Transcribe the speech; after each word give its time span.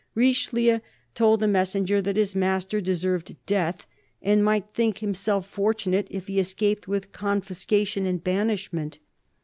Richelieu 0.15 0.79
told 1.13 1.41
the 1.41 1.47
messenger 1.47 2.01
that 2.01 2.15
his 2.15 2.33
master 2.35 2.81
deserved 2.81 3.35
death, 3.45 3.85
and 4.19 4.43
might 4.43 4.73
think 4.73 4.97
himself 4.97 5.45
fortunate 5.47 6.07
if 6.09 6.25
he 6.25 6.39
escaped 6.39 6.87
with 6.87 7.11
confiscation 7.11 8.07
and 8.07 8.23
banishment. 8.23 8.97